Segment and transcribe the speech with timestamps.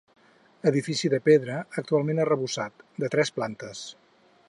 [0.69, 3.89] Edifici de pedra, actualment arrebossat, de tres plantes.